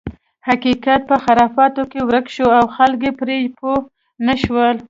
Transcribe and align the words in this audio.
حقیقت 0.47 1.01
په 1.09 1.15
خرافاتو 1.23 1.81
کې 1.91 1.99
ورک 2.09 2.27
شو 2.35 2.47
او 2.57 2.65
خلک 2.75 2.99
یې 3.05 3.11
پرې 3.19 3.37
پوه 3.57 3.77
نه 4.27 4.35
شول. 4.41 4.77